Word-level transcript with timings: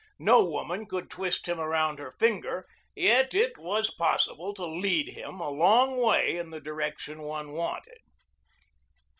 No 0.17 0.43
woman 0.43 0.87
could 0.87 1.11
twist 1.11 1.47
him 1.47 1.59
around 1.59 1.99
her 1.99 2.09
finger, 2.11 2.65
yet 2.95 3.35
it 3.35 3.59
was 3.59 3.91
possible 3.93 4.51
to 4.55 4.65
lead 4.65 5.09
him 5.09 5.39
a 5.39 5.51
long 5.51 6.01
way 6.01 6.37
in 6.37 6.49
the 6.49 6.59
direction 6.59 7.21
one 7.21 7.51
wanted. 7.51 7.99